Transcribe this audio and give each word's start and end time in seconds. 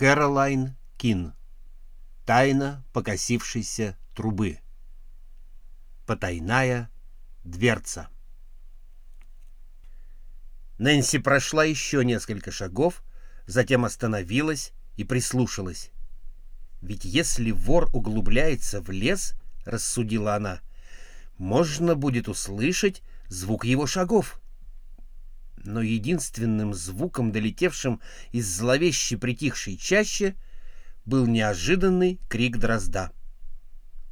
Кэролайн 0.00 0.76
Кин. 0.96 1.34
Тайна 2.24 2.82
покосившейся 2.94 3.98
трубы. 4.14 4.60
Потайная 6.06 6.88
дверца. 7.44 8.08
Нэнси 10.78 11.18
прошла 11.18 11.64
еще 11.66 12.02
несколько 12.02 12.50
шагов, 12.50 13.04
затем 13.46 13.84
остановилась 13.84 14.72
и 14.96 15.04
прислушалась. 15.04 15.90
Ведь 16.80 17.04
если 17.04 17.50
вор 17.50 17.90
углубляется 17.92 18.80
в 18.80 18.88
лес, 18.88 19.34
рассудила 19.66 20.34
она, 20.34 20.60
можно 21.36 21.94
будет 21.94 22.26
услышать 22.26 23.02
звук 23.28 23.66
его 23.66 23.86
шагов. 23.86 24.39
Но 25.64 25.82
единственным 25.82 26.72
звуком, 26.72 27.32
долетевшим 27.32 28.00
из 28.32 28.48
зловеще 28.48 29.18
притихшей 29.18 29.76
чащи, 29.76 30.34
был 31.04 31.26
неожиданный 31.26 32.18
крик 32.28 32.56
дрозда. 32.56 33.12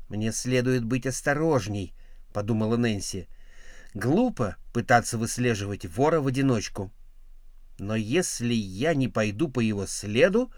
«Мне 0.09 0.33
следует 0.33 0.84
быть 0.84 1.06
осторожней»,— 1.06 1.95
подумала 2.33 2.77
Нэнси. 2.77 3.29
«Глупо 3.95 4.56
пытаться 4.73 5.16
выслеживать 5.16 5.87
вора 5.87 6.20
в 6.20 6.27
одиночку. 6.27 6.92
Но 7.78 7.95
если 7.95 8.53
я 8.53 8.95
не 8.95 9.09
пойду 9.09 9.48
по 9.48 9.61
его 9.61 9.87
следу, 9.87 10.53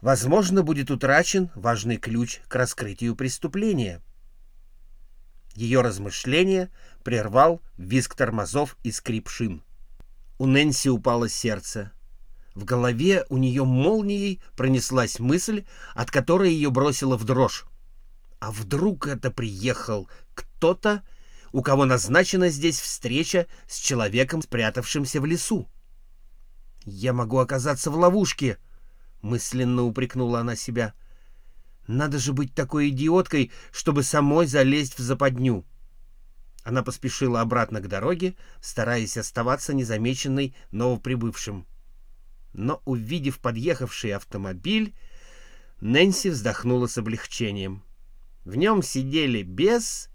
возможно, 0.00 0.62
будет 0.62 0.90
утрачен 0.90 1.50
важный 1.54 1.96
ключ 1.96 2.40
к 2.48 2.54
раскрытию 2.54 3.16
преступления». 3.16 4.00
Ее 5.54 5.82
размышления 5.82 6.68
прервал 7.04 7.62
визг 7.78 8.14
тормозов 8.16 8.76
и 8.82 8.90
скрип 8.90 9.28
шин. 9.28 9.62
У 10.38 10.46
Нэнси 10.46 10.88
упало 10.88 11.28
сердце. 11.28 11.92
В 12.54 12.64
голове 12.64 13.24
у 13.28 13.36
нее 13.36 13.64
молнией 13.64 14.40
пронеслась 14.56 15.18
мысль, 15.18 15.64
от 15.94 16.10
которой 16.10 16.52
ее 16.52 16.70
бросило 16.70 17.16
в 17.16 17.24
дрожь. 17.24 17.64
А 18.40 18.50
вдруг 18.50 19.06
это 19.06 19.30
приехал 19.30 20.08
кто-то, 20.34 21.02
у 21.52 21.62
кого 21.62 21.84
назначена 21.84 22.48
здесь 22.48 22.80
встреча 22.80 23.46
с 23.68 23.78
человеком, 23.78 24.42
спрятавшимся 24.42 25.20
в 25.20 25.26
лесу? 25.26 25.68
«Я 26.84 27.12
могу 27.12 27.38
оказаться 27.38 27.90
в 27.90 27.96
ловушке»,— 27.96 28.58
мысленно 29.22 29.84
упрекнула 29.84 30.40
она 30.40 30.56
себя. 30.56 30.94
«Надо 31.86 32.18
же 32.18 32.32
быть 32.32 32.54
такой 32.54 32.90
идиоткой, 32.90 33.52
чтобы 33.72 34.02
самой 34.02 34.46
залезть 34.46 34.98
в 34.98 35.02
западню». 35.02 35.64
Она 36.64 36.82
поспешила 36.82 37.42
обратно 37.42 37.80
к 37.80 37.88
дороге, 37.88 38.34
стараясь 38.60 39.18
оставаться 39.18 39.74
незамеченной 39.74 40.56
новоприбывшим. 40.70 41.66
Но, 42.54 42.80
увидев 42.86 43.38
подъехавший 43.38 44.12
автомобиль, 44.12 44.94
Нэнси 45.80 46.28
вздохнула 46.28 46.86
с 46.86 46.96
облегчением. 46.96 47.82
В 48.46 48.56
нем 48.56 48.82
сидели 48.82 49.42
бес 49.42 50.08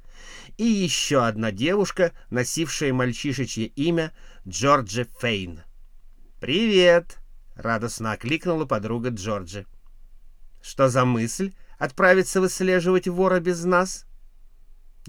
и 0.58 0.64
еще 0.64 1.24
одна 1.26 1.52
девушка, 1.52 2.14
носившая 2.32 2.94
мальчишечье 2.94 3.68
имя 3.68 4.12
Джорджи 4.48 5.08
Фейн. 5.20 5.62
«Привет!»— 6.40 7.20
радостно 7.56 8.14
окликнула 8.14 8.66
подруга 8.66 9.10
Джорджи. 9.10 9.68
«Что 10.62 10.90
за 10.90 11.06
мысль 11.06 11.54
отправиться 11.78 12.42
выслеживать 12.42 13.08
вора 13.08 13.40
без 13.40 13.64
нас?» 13.66 14.09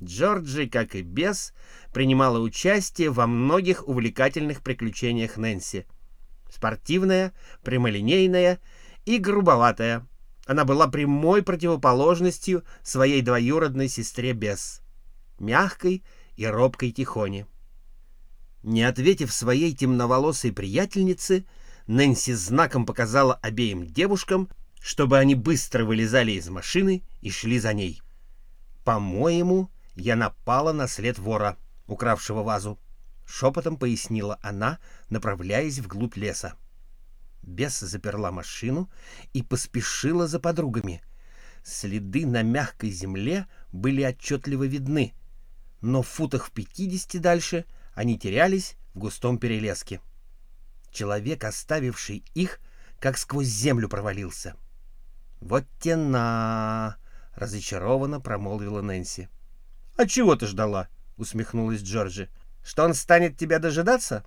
Джорджи, 0.02 0.66
как 0.68 0.94
и 0.94 1.02
бес, 1.02 1.52
принимала 1.92 2.38
участие 2.38 3.10
во 3.10 3.26
многих 3.26 3.86
увлекательных 3.86 4.62
приключениях 4.62 5.36
Нэнси. 5.36 5.86
Спортивная, 6.50 7.32
прямолинейная 7.62 8.60
и 9.04 9.18
грубоватая. 9.18 10.06
Она 10.46 10.64
была 10.64 10.88
прямой 10.88 11.42
противоположностью 11.42 12.64
своей 12.82 13.22
двоюродной 13.22 13.88
сестре 13.88 14.32
Бес, 14.32 14.80
мягкой 15.38 16.02
и 16.36 16.46
робкой 16.46 16.90
Тихоне. 16.90 17.46
Не 18.62 18.82
ответив 18.82 19.32
своей 19.32 19.74
темноволосой 19.74 20.52
приятельнице, 20.52 21.44
Нэнси 21.86 22.32
знаком 22.32 22.84
показала 22.84 23.34
обеим 23.34 23.86
девушкам, 23.86 24.48
чтобы 24.80 25.18
они 25.18 25.34
быстро 25.34 25.84
вылезали 25.84 26.32
из 26.32 26.48
машины 26.48 27.02
и 27.20 27.30
шли 27.30 27.58
за 27.58 27.72
ней. 27.72 28.02
«По-моему, 28.84 29.70
я 29.96 30.16
напала 30.16 30.72
на 30.72 30.88
след 30.88 31.18
вора, 31.18 31.56
укравшего 31.86 32.42
вазу»,— 32.42 32.78
шепотом 33.26 33.76
пояснила 33.76 34.38
она, 34.42 34.78
направляясь 35.08 35.78
вглубь 35.78 36.16
леса. 36.16 36.54
Бес 37.42 37.80
заперла 37.80 38.30
машину 38.30 38.90
и 39.32 39.42
поспешила 39.42 40.26
за 40.26 40.40
подругами. 40.40 41.02
Следы 41.64 42.26
на 42.26 42.42
мягкой 42.42 42.90
земле 42.90 43.46
были 43.72 44.02
отчетливо 44.02 44.64
видны, 44.64 45.14
но 45.80 46.02
в 46.02 46.08
футах 46.08 46.46
в 46.46 46.50
пятидесяти 46.50 47.18
дальше 47.18 47.64
они 47.94 48.18
терялись 48.18 48.76
в 48.94 48.98
густом 48.98 49.38
перелеске. 49.38 50.00
Человек, 50.90 51.44
оставивший 51.44 52.24
их, 52.34 52.60
как 52.98 53.16
сквозь 53.16 53.46
землю 53.46 53.88
провалился. 53.88 54.54
«Вот 55.40 55.64
тена!»— 55.78 56.96
разочарованно 57.34 58.20
промолвила 58.20 58.82
Нэнси. 58.82 59.28
«А 60.00 60.06
чего 60.06 60.34
ты 60.34 60.46
ждала?»— 60.46 60.88
усмехнулась 61.18 61.82
Джорджи. 61.82 62.30
«Что 62.64 62.84
он 62.84 62.94
станет 62.94 63.36
тебя 63.36 63.58
дожидаться?» 63.58 64.24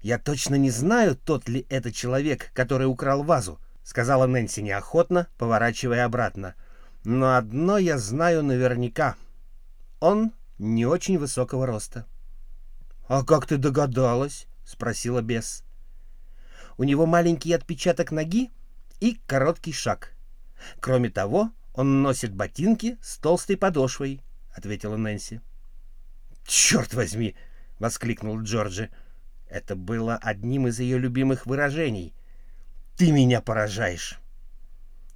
«Я 0.00 0.16
точно 0.16 0.54
не 0.54 0.70
знаю, 0.70 1.16
тот 1.16 1.48
ли 1.48 1.66
это 1.68 1.90
человек, 1.90 2.52
который 2.54 2.86
украл 2.86 3.24
вазу»,— 3.24 3.58
сказала 3.82 4.28
Нэнси 4.28 4.60
неохотно, 4.60 5.26
поворачивая 5.38 6.04
обратно. 6.04 6.54
«Но 7.02 7.36
одно 7.36 7.78
я 7.78 7.98
знаю 7.98 8.44
наверняка. 8.44 9.16
Он 9.98 10.30
не 10.58 10.86
очень 10.86 11.18
высокого 11.18 11.66
роста». 11.66 12.06
«А 13.08 13.24
как 13.24 13.48
ты 13.48 13.56
догадалась?»— 13.56 14.46
спросила 14.64 15.20
бес. 15.20 15.64
«У 16.78 16.84
него 16.84 17.06
маленький 17.06 17.52
отпечаток 17.52 18.12
ноги 18.12 18.52
и 19.00 19.18
короткий 19.26 19.72
шаг. 19.72 20.12
Кроме 20.78 21.10
того, 21.10 21.50
он 21.72 22.02
носит 22.02 22.32
ботинки 22.32 22.98
с 23.02 23.18
толстой 23.18 23.56
подошвой»,— 23.56 24.20
ответила 24.54 24.96
Нэнси. 24.96 25.40
«Черт 26.46 26.94
возьми!»— 26.94 27.34
воскликнул 27.78 28.40
Джорджи. 28.40 28.90
Это 29.48 29.76
было 29.76 30.16
одним 30.16 30.68
из 30.68 30.78
ее 30.80 30.98
любимых 30.98 31.46
выражений. 31.46 32.14
«Ты 32.96 33.12
меня 33.12 33.40
поражаешь!» 33.40 34.20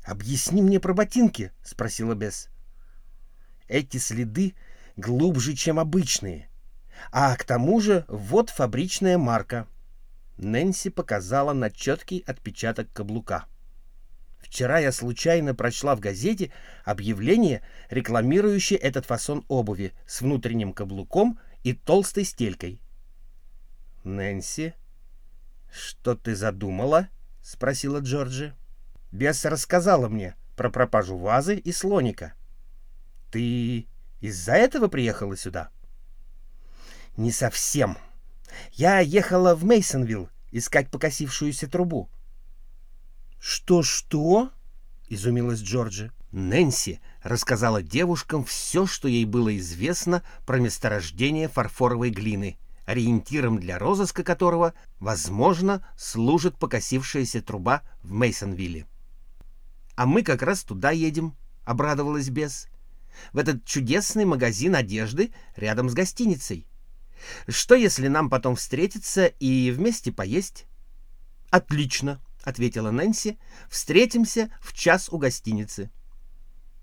«Объясни 0.04 0.62
мне 0.62 0.80
про 0.80 0.94
ботинки»,— 0.94 1.52
спросила 1.62 2.14
Бесс. 2.14 2.48
«Эти 3.68 3.98
следы 3.98 4.54
глубже, 4.96 5.54
чем 5.54 5.78
обычные. 5.78 6.48
А 7.12 7.36
к 7.36 7.44
тому 7.44 7.80
же 7.80 8.04
вот 8.08 8.50
фабричная 8.50 9.18
марка». 9.18 9.66
Нэнси 10.38 10.90
показала 10.90 11.52
на 11.52 11.70
четкий 11.70 12.24
отпечаток 12.26 12.92
каблука. 12.92 13.46
Вчера 14.40 14.78
я 14.78 14.92
случайно 14.92 15.54
прочла 15.54 15.94
в 15.94 16.00
газете 16.00 16.52
объявление, 16.84 17.62
рекламирующее 17.90 18.78
этот 18.78 19.06
фасон 19.06 19.44
обуви 19.48 19.92
с 20.06 20.20
внутренним 20.20 20.72
каблуком 20.72 21.38
и 21.64 21.74
толстой 21.74 22.24
стелькой. 22.24 22.80
«Нэнси, 24.04 24.74
что 25.70 26.14
ты 26.14 26.34
задумала?»— 26.34 27.08
спросила 27.42 27.98
Джорджи. 27.98 28.54
«Бесс 29.12 29.44
рассказала 29.44 30.08
мне 30.08 30.34
про 30.56 30.70
пропажу 30.70 31.16
вазы 31.16 31.56
и 31.56 31.72
слоника. 31.72 32.34
Ты 33.30 33.86
из-за 34.20 34.52
этого 34.52 34.88
приехала 34.88 35.36
сюда?» 35.36 35.70
«Не 37.16 37.32
совсем. 37.32 37.98
Я 38.72 39.00
ехала 39.00 39.54
в 39.54 39.64
Мейсонвилл 39.64 40.30
искать 40.52 40.90
покосившуюся 40.90 41.68
трубу». 41.68 42.08
«Что-что?»— 43.40 44.50
изумилась 45.08 45.60
Джорджи. 45.60 46.12
Нэнси 46.32 47.00
рассказала 47.22 47.82
девушкам 47.82 48.44
все, 48.44 48.86
что 48.86 49.08
ей 49.08 49.24
было 49.24 49.56
известно 49.56 50.22
про 50.46 50.58
месторождение 50.58 51.48
фарфоровой 51.48 52.10
глины— 52.10 52.58
ориентиром 52.88 53.60
для 53.60 53.78
розыска 53.78 54.24
которого, 54.24 54.72
возможно, 54.98 55.86
служит 55.98 56.56
покосившаяся 56.56 57.42
труба 57.42 57.82
в 58.02 58.12
Мейсонвилле. 58.12 58.86
«А 59.94 60.06
мы 60.06 60.22
как 60.22 60.40
раз 60.40 60.64
туда 60.64 60.90
едем»,— 60.90 61.36
обрадовалась 61.66 62.30
Бес. 62.30 62.66
«В 63.34 63.38
этот 63.38 63.66
чудесный 63.66 64.24
магазин 64.24 64.74
одежды 64.74 65.34
рядом 65.54 65.90
с 65.90 65.92
гостиницей. 65.92 66.66
Что, 67.46 67.74
если 67.74 68.08
нам 68.08 68.30
потом 68.30 68.56
встретиться 68.56 69.26
и 69.26 69.70
вместе 69.70 70.10
поесть?» 70.10 70.64
«Отлично»,— 71.50 72.22
ответила 72.42 72.90
Нэнси. 72.90 73.38
«Встретимся 73.68 74.50
в 74.60 74.72
час 74.72 75.08
у 75.10 75.18
гостиницы». 75.18 75.90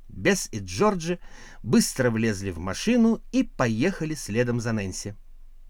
Бес 0.08 0.48
и 0.52 0.60
Джорджи 0.60 1.20
быстро 1.64 2.10
влезли 2.10 2.52
в 2.52 2.60
машину 2.60 3.22
и 3.32 3.44
поехали 3.44 4.14
следом 4.14 4.60
за 4.62 4.72
Нэнси. 4.72 5.16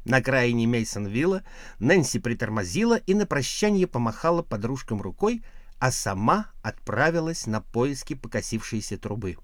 На 0.06 0.18
окраине 0.18 0.68
Мейсонвилла 0.68 1.44
Нэнси 1.80 2.20
притормозила 2.20 2.98
и 2.98 3.14
на 3.16 3.26
прощание 3.26 3.88
помахала 3.88 4.44
подружкам 4.44 5.02
рукой, 5.02 5.44
а 5.80 5.92
сама 5.92 6.52
отправилась 6.62 7.48
на 7.48 7.60
поиски 7.62 8.14
покосившейся 8.14 8.98
трубы. 8.98 9.38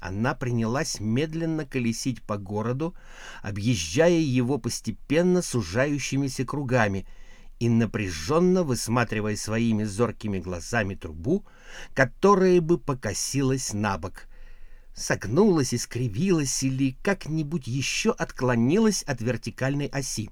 Она 0.00 0.34
принялась 0.34 0.98
медленно 0.98 1.64
колесить 1.64 2.22
по 2.22 2.36
городу, 2.36 2.96
объезжая 3.42 4.18
его 4.18 4.58
постепенно 4.58 5.42
сужающимися 5.42 6.44
кругами 6.44 7.06
и 7.62 7.68
напряженно 7.68 8.64
высматривая 8.64 9.36
своими 9.36 9.84
зоркими 9.84 10.40
глазами 10.40 10.96
трубу, 10.96 11.46
которая 11.94 12.60
бы 12.60 12.76
покосилась 12.76 13.72
на 13.72 13.98
бок, 13.98 14.26
согнулась, 14.96 15.72
искривилась 15.72 16.64
или 16.64 16.96
как-нибудь 17.04 17.68
еще 17.68 18.10
отклонилась 18.10 19.04
от 19.04 19.20
вертикальной 19.20 19.86
оси. 19.86 20.30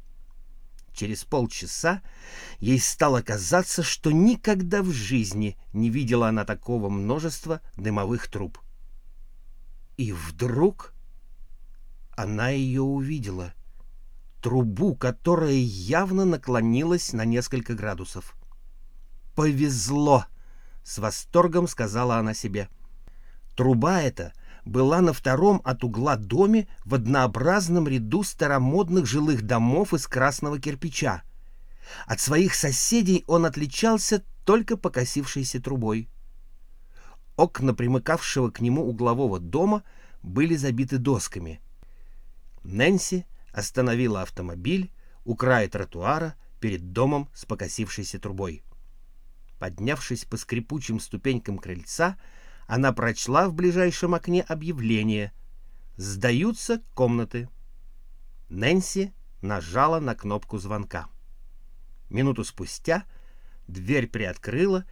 Через 0.93 1.23
полчаса 1.23 2.03
ей 2.59 2.81
стало 2.81 3.23
казаться, 3.23 3.85
что 3.85 4.11
никогда 4.11 4.83
в 4.83 4.91
жизни 4.91 5.57
не 5.73 5.89
видела 5.89 6.31
она 6.31 6.45
такого 6.45 6.89
множества 6.89 7.61
дымовых 7.77 8.27
труб. 8.27 8.59
И 9.97 10.11
вдруг 10.11 10.95
она 12.17 12.49
ее 12.49 12.83
увидела. 12.83 13.55
Трубу, 14.41 14.95
которая 14.95 15.53
явно 15.53 16.25
наклонилась 16.25 17.13
на 17.13 17.25
несколько 17.25 17.75
градусов. 17.75 18.35
«Повезло!»— 19.35 20.25
с 20.83 20.99
восторгом 20.99 21.69
сказала 21.69 22.17
она 22.17 22.33
себе. 22.33 22.69
Труба 23.55 24.01
эта 24.01 24.33
была 24.65 25.01
на 25.01 25.13
втором 25.13 25.61
от 25.65 25.85
угла 25.85 26.17
доме 26.17 26.69
в 26.85 26.95
однообразном 26.95 27.87
ряду 27.87 28.23
старомодных 28.23 29.07
жилых 29.07 29.43
домов 29.43 29.93
из 29.93 30.07
красного 30.07 30.59
кирпича. 30.59 31.23
От 32.07 32.21
своих 32.21 32.55
соседей 32.55 33.25
он 33.27 33.45
отличался 33.45 34.25
только 34.45 34.77
покосившейся 34.77 35.61
трубой. 35.61 36.09
Окна 37.37 37.75
примыкавшего 37.75 38.51
к 38.51 38.61
нему 38.61 38.87
углового 38.89 39.39
дома 39.39 39.83
были 40.23 40.57
забиты 40.57 40.99
досками. 40.99 41.61
Нэнси 42.63 43.27
остановила 43.53 44.23
автомобиль 44.23 44.93
у 45.25 45.35
края 45.35 45.69
тротуара 45.69 46.35
перед 46.61 46.93
домом 46.93 47.29
с 47.35 47.45
покосившейся 47.45 48.19
трубой. 48.19 48.63
Поднявшись 49.59 50.25
по 50.25 50.37
скрипучим 50.37 51.01
ступенькам 51.01 51.59
крыльца, 51.59 52.19
она 52.67 52.93
прочла 52.93 53.49
в 53.49 53.55
ближайшем 53.55 54.15
окне 54.15 54.43
объявление 54.43 55.33
«Сдаются 55.97 56.83
комнаты». 56.95 57.49
Нэнси 58.49 59.13
нажала 59.43 60.01
на 60.01 60.15
кнопку 60.15 60.59
звонка. 60.59 61.09
Минуту 62.09 62.45
спустя 62.45 63.05
дверь 63.69 64.09
приоткрыла 64.09 64.85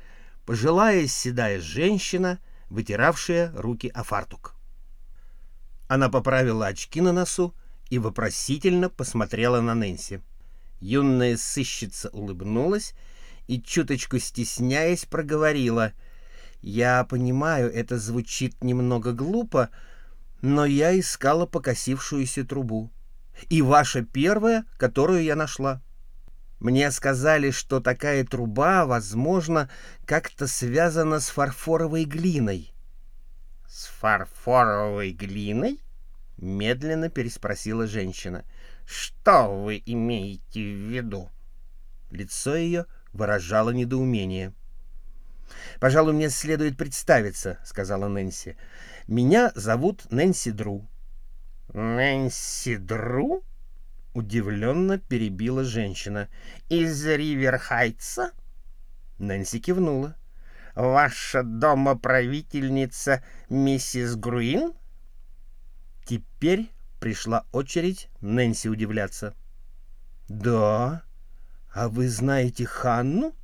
пожилая 0.45 1.07
седая 1.07 1.61
женщина, 1.61 2.39
вытиравшая 2.71 3.53
руки 3.55 3.89
о 3.89 4.03
фартук. 4.03 4.55
Она 5.89 6.09
поправила 6.09 6.67
очки 6.67 7.01
на 7.01 7.13
носу 7.13 7.55
и 7.91 7.99
вопросительно 7.99 8.91
посмотрела 8.91 9.61
на 9.61 9.75
Нэнси. 9.75 10.21
Юная 10.81 11.37
сыщица 11.37 12.09
улыбнулась 12.11 12.95
и, 13.47 13.61
чуточку 13.61 14.19
стесняясь, 14.19 15.05
проговорила. 15.05 15.93
«Я 16.61 17.05
понимаю, 17.05 17.73
это 17.73 17.99
звучит 17.99 18.63
немного 18.63 19.13
глупо, 19.13 19.71
но 20.43 20.65
я 20.65 20.99
искала 20.99 21.47
покосившуюся 21.47 22.45
трубу. 22.45 22.91
И 23.49 23.63
ваша 23.63 24.03
первая, 24.03 24.65
которую 24.77 25.23
я 25.23 25.37
нашла. 25.37 25.81
Мне 26.59 26.91
сказали, 26.91 27.53
что 27.53 27.81
такая 27.81 28.25
труба, 28.25 28.85
возможно, 28.85 29.71
как-то 30.05 30.49
связана 30.49 31.21
с 31.21 31.29
фарфоровой 31.29 32.05
глиной.— 32.05 32.73
С 33.69 33.87
фарфоровой 33.87 35.13
глиной?— 35.13 35.81
медленно 36.39 37.11
переспросила 37.11 37.87
женщина.— 37.87 38.45
Что 38.87 39.63
вы 39.63 39.83
имеете 39.85 40.61
в 40.61 40.91
виду? 40.91 41.31
Лицо 42.11 42.57
ее 42.57 42.87
выражало 43.13 43.71
недоумение.— 43.71 44.55
Пожалуй, 45.81 46.15
мне 46.15 46.31
следует 46.31 46.77
представиться,— 46.77 47.59
сказала 47.65 48.09
Нэнси.— 48.09 48.57
Меня 49.07 49.53
зовут 49.55 50.11
Нэнси 50.11 50.53
Дру.— 50.53 50.89
Нэнси 51.75 52.77
Дру? 52.77 53.43
Удивленно 54.19 54.99
перебила 54.99 55.63
женщина. 55.63 56.29
«Из 56.69 57.07
Риверхайтса?» 57.07 58.33
Нэнси 59.19 59.61
кивнула. 59.61 60.17
«Ваша 60.75 61.45
домоправительница 61.45 63.23
миссис 63.49 64.17
Груин?» 64.17 64.73
Теперь 66.09 66.71
пришла 67.01 67.45
очередь 67.53 68.09
Нэнси 68.21 68.69
удивляться. 68.69 69.35
«Да? 70.29 71.03
А 71.73 71.89
вы 71.89 72.09
знаете 72.09 72.67
Ханну?» 72.67 73.35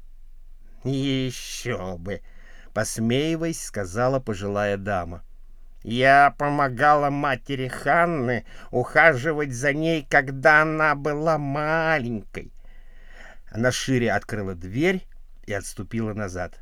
«Еще 0.83 1.97
бы!»— 1.99 2.23
посмеиваясь, 2.75 3.63
сказала 3.63 4.19
пожилая 4.19 4.77
дама.— 4.77 5.23
я 5.85 6.35
помогала 6.39 7.11
матери 7.11 7.69
Ханны 7.69 8.47
ухаживать 8.71 9.53
за 9.53 9.75
ней, 9.75 10.07
когда 10.09 10.63
она 10.63 10.95
была 10.95 11.37
маленькой. 11.37 12.55
Она 13.51 13.71
шире 13.71 14.11
открыла 14.11 14.55
дверь 14.55 15.07
и 15.45 15.53
отступила 15.53 16.15
назад. 16.15 16.59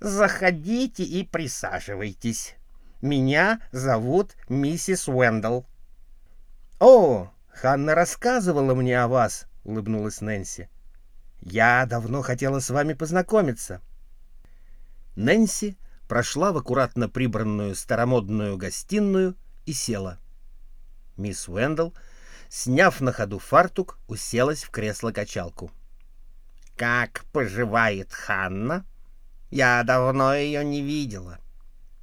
«Заходите 0.00 1.04
и 1.04 1.24
присаживайтесь. 1.24 2.56
Меня 3.02 3.60
зовут 3.72 4.36
миссис 4.48 5.08
Уэндалл». 5.08 5.66
«О, 6.80 7.30
Ханна 7.48 7.94
рассказывала 7.94 8.74
мне 8.74 9.00
о 9.00 9.08
вас»,— 9.08 9.46
улыбнулась 9.64 10.20
Нэнси. 10.20 10.68
«Я 11.40 11.86
давно 11.86 12.22
хотела 12.22 12.60
с 12.60 12.70
вами 12.70 12.94
познакомиться». 12.94 13.80
Нэнси 15.16 15.76
прошла 16.08 16.52
в 16.52 16.58
аккуратно 16.58 17.08
прибранную 17.08 17.74
старомодную 17.74 18.56
гостиную 18.56 19.36
и 19.64 19.72
села. 19.72 20.18
Мисс 21.16 21.48
Уэндалл, 21.48 21.94
сняв 22.48 23.00
на 23.00 23.12
ходу 23.12 23.38
фартук, 23.38 23.98
уселась 24.06 24.64
в 24.64 24.70
кресло-качалку. 24.70 25.70
«Как 26.76 27.24
поживает 27.32 28.12
Ханна? 28.12 28.84
Я 29.50 29.82
давно 29.82 30.34
ее 30.34 30.64
не 30.64 30.82
видела». 30.82 31.38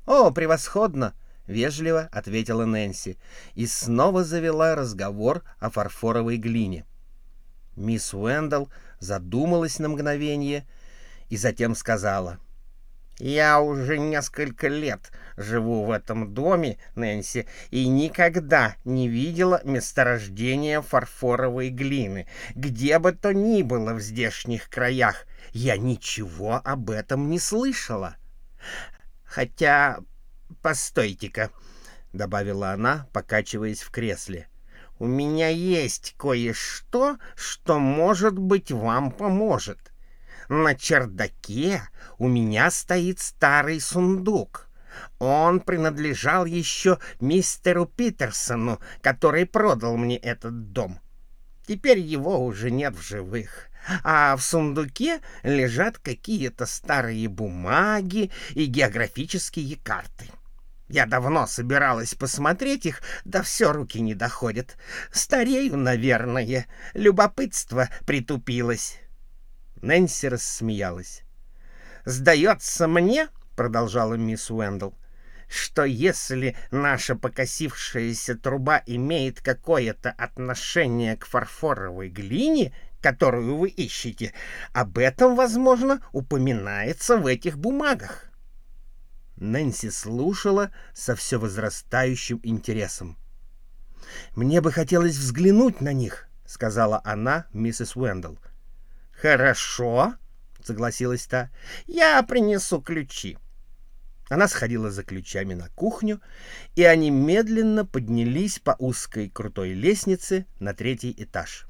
«О, 0.06 0.32
превосходно!»— 0.32 1.14
вежливо 1.48 2.10
ответила 2.12 2.66
Нэнси 2.66 3.18
и 3.56 3.68
снова 3.68 4.24
завела 4.24 4.76
разговор 4.76 5.44
о 5.60 5.70
фарфоровой 5.70 6.38
глине. 6.38 6.86
Мисс 7.76 8.14
Уэндалл 8.14 8.70
задумалась 9.00 9.80
на 9.80 9.90
мгновение 9.90 10.68
и 11.30 11.38
затем 11.38 11.76
сказала— 11.76 12.40
я 13.20 13.62
уже 13.62 14.00
несколько 14.00 14.68
лет 14.68 15.12
живу 15.38 15.84
в 15.84 15.92
этом 15.92 16.34
доме, 16.34 16.78
Нэнси, 16.96 17.48
и 17.70 17.88
никогда 17.88 18.76
не 18.86 19.08
видела 19.08 19.62
месторождения 19.64 20.82
фарфоровой 20.82 21.70
глины, 21.70 22.28
где 22.56 22.98
бы 22.98 23.12
то 23.12 23.34
ни 23.34 23.62
было 23.62 23.94
в 23.94 24.00
здешних 24.00 24.68
краях. 24.70 25.28
Я 25.52 25.78
ничего 25.78 26.60
об 26.64 26.90
этом 26.90 27.30
не 27.30 27.38
слышала. 27.38 28.16
Хотя, 29.34 29.98
постойте-ка,— 30.62 31.50
добавила 32.14 32.70
она, 32.70 33.08
покачиваясь 33.14 33.82
в 33.82 33.90
кресле,— 33.90 34.48
у 35.00 35.08
меня 35.08 35.50
есть 35.50 36.14
кое-что, 36.20 37.18
что, 37.36 37.80
может 37.80 38.38
быть, 38.38 38.72
вам 38.72 39.10
поможет. 39.10 39.92
На 40.50 40.76
чердаке 40.76 41.82
у 42.20 42.28
меня 42.28 42.70
стоит 42.70 43.20
старый 43.20 43.82
сундук. 43.82 44.68
Он 45.18 45.62
принадлежал 45.62 46.46
еще 46.46 47.00
мистеру 47.20 47.88
Питерсону, 47.88 48.80
который 49.02 49.48
продал 49.48 49.98
мне 49.98 50.18
этот 50.18 50.74
дом. 50.74 51.00
Теперь 51.66 51.98
его 51.98 52.46
уже 52.46 52.70
нет 52.70 52.96
в 52.96 53.02
живых. 53.02 53.72
А 54.04 54.36
в 54.36 54.42
сундуке 54.42 55.20
лежат 55.44 55.98
какие-то 55.98 56.66
старые 56.66 57.28
бумаги 57.28 58.32
и 58.52 58.66
географические 58.66 59.78
карты. 59.78 60.26
Я 60.90 61.06
давно 61.06 61.48
собиралась 61.48 62.14
посмотреть 62.14 62.86
их, 62.86 63.02
да 63.26 63.42
все 63.42 63.72
руки 63.72 64.00
не 64.00 64.14
доходят. 64.14 64.78
Старею, 65.12 65.78
наверное. 65.78 66.68
Любопытство 66.94 67.90
притупилось. 68.06 69.00
Нэнси 69.82 70.28
рассмеялась. 70.28 71.24
«Сдается 72.06 72.88
мне,— 72.88 73.30
продолжала 73.56 74.16
мисс 74.16 74.52
Уэндл,— 74.52 74.92
что 75.50 75.84
если 75.84 76.56
наша 76.72 77.16
покосившаяся 77.16 78.36
труба 78.36 78.82
имеет 78.86 79.42
какое-то 79.42 80.12
отношение 80.12 81.16
к 81.18 81.26
фарфоровой 81.26 82.10
глине, 82.10 82.74
которую 83.04 83.58
вы 83.58 83.68
ищете. 83.68 84.34
Об 84.72 84.98
этом, 84.98 85.36
возможно, 85.36 86.02
упоминается 86.14 87.18
в 87.18 87.28
этих 87.28 87.58
бумагах. 87.58 88.32
Нэнси 89.36 89.90
слушала 89.90 90.72
со 90.94 91.16
все 91.16 91.38
возрастающим 91.38 92.40
интересом. 92.44 93.18
«Мне 94.36 94.62
бы 94.62 94.72
хотелось 94.72 95.18
взглянуть 95.18 95.82
на 95.82 95.92
них»,— 95.92 96.30
сказала 96.46 97.02
она 97.04 97.46
миссис 97.52 97.96
Уэндл. 97.98 98.36
«Хорошо»,— 99.12 100.14
согласилась 100.64 101.26
та. 101.26 101.50
«Я 101.88 102.24
принесу 102.24 102.82
ключи». 102.82 103.38
Она 104.30 104.48
сходила 104.48 104.90
за 104.92 105.04
ключами 105.04 105.54
на 105.56 105.68
кухню, 105.70 106.22
и 106.76 106.84
они 106.84 107.12
медленно 107.12 107.86
поднялись 107.86 108.60
по 108.60 108.76
узкой 108.80 109.30
крутой 109.30 109.74
лестнице 109.74 110.46
на 110.60 110.74
третий 110.74 111.14
этаж. 111.18 111.68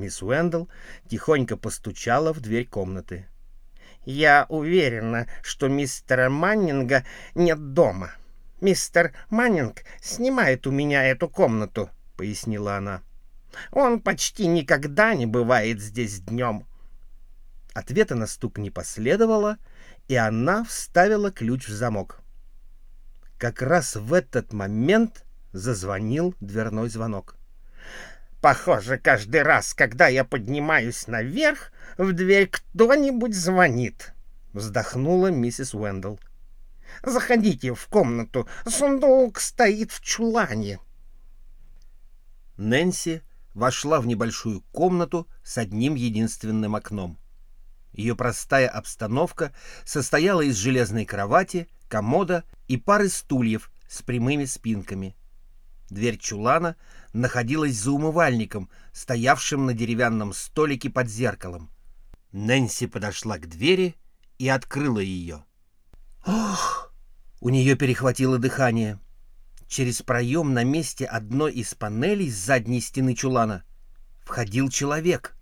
Мисс 0.00 0.22
Уэндл 0.22 0.64
тихонько 1.08 1.56
постучала 1.56 2.32
в 2.32 2.40
дверь 2.40 2.66
комнаты. 2.66 3.26
«Я 4.06 4.46
уверена, 4.48 5.26
что 5.42 5.68
мистера 5.68 6.30
Маннинга 6.30 7.04
нет 7.34 7.74
дома. 7.74 8.12
Мистер 8.60 9.12
Маннинг 9.28 9.82
снимает 10.00 10.66
у 10.66 10.70
меня 10.70 11.04
эту 11.04 11.28
комнату»,— 11.28 11.90
пояснила 12.16 12.76
она. 12.76 13.02
«Он 13.72 14.00
почти 14.00 14.46
никогда 14.46 15.14
не 15.14 15.26
бывает 15.26 15.80
здесь 15.80 16.20
днем». 16.20 16.66
Ответа 17.74 18.14
на 18.14 18.26
стук 18.26 18.58
не 18.58 18.70
последовало, 18.70 19.58
и 20.08 20.16
она 20.16 20.64
вставила 20.64 21.30
ключ 21.30 21.68
в 21.68 21.72
замок. 21.72 22.20
Как 23.38 23.62
раз 23.62 23.96
в 23.96 24.12
этот 24.12 24.52
момент 24.52 25.24
зазвонил 25.52 26.34
дверной 26.40 26.88
звонок. 26.88 27.36
Похоже, 28.40 28.96
каждый 28.96 29.42
раз, 29.42 29.74
когда 29.74 30.08
я 30.08 30.24
поднимаюсь 30.24 31.06
наверх, 31.06 31.72
в 31.98 32.12
дверь 32.12 32.48
кто-нибудь 32.48 33.34
звонит, 33.34 34.14
вздохнула 34.52 35.28
миссис 35.28 35.74
Уэндл. 35.74 36.16
Заходите 37.02 37.74
в 37.74 37.86
комнату, 37.86 38.48
сундук 38.66 39.40
стоит 39.40 39.92
в 39.92 40.00
чулане. 40.00 40.80
Нэнси 42.56 43.22
вошла 43.52 44.00
в 44.00 44.06
небольшую 44.06 44.62
комнату 44.72 45.28
с 45.42 45.58
одним 45.58 45.94
единственным 45.94 46.74
окном. 46.74 47.18
Ее 47.92 48.16
простая 48.16 48.68
обстановка 48.68 49.52
состояла 49.84 50.40
из 50.40 50.56
железной 50.56 51.04
кровати, 51.04 51.68
комода 51.88 52.44
и 52.68 52.76
пары 52.76 53.08
стульев 53.08 53.70
с 53.88 54.02
прямыми 54.02 54.46
спинками. 54.46 55.16
Дверь 55.90 56.18
чулана 56.18 56.76
находилась 57.12 57.76
за 57.76 57.92
умывальником, 57.92 58.70
стоявшим 58.92 59.66
на 59.66 59.74
деревянном 59.74 60.32
столике 60.32 60.90
под 60.90 61.08
зеркалом. 61.08 61.70
Нэнси 62.32 62.86
подошла 62.86 63.38
к 63.38 63.48
двери 63.48 63.96
и 64.38 64.48
открыла 64.48 65.00
ее. 65.00 65.44
Ох! 66.26 66.92
У 67.40 67.48
нее 67.48 67.74
перехватило 67.74 68.38
дыхание. 68.38 69.00
Через 69.66 70.02
проем 70.02 70.52
на 70.52 70.64
месте 70.64 71.06
одной 71.06 71.52
из 71.52 71.74
панелей 71.74 72.30
с 72.30 72.36
задней 72.36 72.80
стены 72.80 73.14
чулана 73.14 73.64
входил 74.22 74.68
человек. 74.68 75.36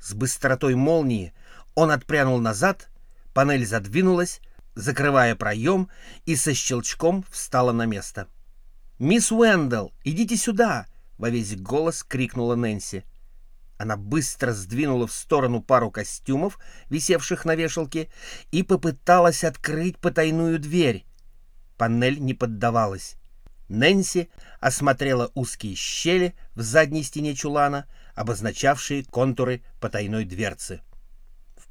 С 0.00 0.14
быстротой 0.14 0.74
молнии 0.74 1.34
он 1.74 1.90
отпрянул 1.90 2.38
назад, 2.40 2.88
панель 3.32 3.66
задвинулась, 3.66 4.40
закрывая 4.74 5.34
проем, 5.36 5.88
и 6.26 6.36
со 6.36 6.54
щелчком 6.54 7.24
встала 7.30 7.72
на 7.72 7.86
место. 7.86 8.28
«Мисс 9.04 9.30
Уэндалл, 9.30 9.92
идите 10.02 10.36
сюда!»— 10.36 10.86
во 11.18 11.28
весь 11.28 11.56
голос 11.56 12.02
крикнула 12.02 12.54
Нэнси. 12.54 13.04
Она 13.76 13.96
быстро 13.96 14.52
сдвинула 14.52 15.06
в 15.06 15.12
сторону 15.12 15.62
пару 15.62 15.90
костюмов, 15.90 16.58
висевших 16.88 17.44
на 17.44 17.54
вешалке, 17.54 18.08
и 18.50 18.62
попыталась 18.62 19.44
открыть 19.44 19.98
потайную 19.98 20.58
дверь. 20.58 21.04
Панель 21.76 22.18
не 22.18 22.32
поддавалась. 22.32 23.16
Нэнси 23.68 24.30
осмотрела 24.60 25.30
узкие 25.34 25.74
щели 25.74 26.34
в 26.54 26.62
задней 26.62 27.02
стене 27.02 27.34
чулана, 27.34 27.86
обозначавшие 28.14 29.04
контуры 29.04 29.62
потайной 29.80 30.24
дверцы 30.24 30.80